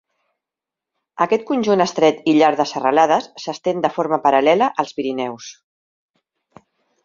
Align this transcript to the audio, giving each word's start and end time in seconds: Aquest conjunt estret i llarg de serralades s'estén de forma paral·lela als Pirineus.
Aquest 1.25 1.45
conjunt 1.49 1.83
estret 1.85 2.23
i 2.33 2.33
llarg 2.39 2.63
de 2.63 2.67
serralades 2.71 3.29
s'estén 3.45 3.85
de 3.87 3.95
forma 3.99 4.21
paral·lela 4.27 4.73
als 4.85 4.99
Pirineus. 5.01 5.55